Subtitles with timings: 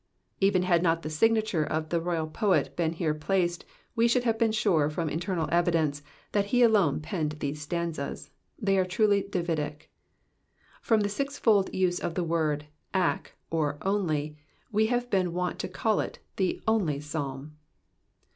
[0.49, 3.65] —Even had not the signature of the royal poet been here placed,
[3.95, 8.79] we should have been sure from internal evidence that he alone penned these stanzas; they
[8.79, 9.91] are truly Davidic.
[10.81, 14.37] From the siarfold use of the word ac or only,
[14.71, 17.55] w>e have been wont to call ii the Only Psalm.